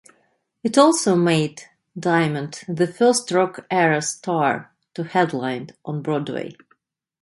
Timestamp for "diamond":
1.95-2.63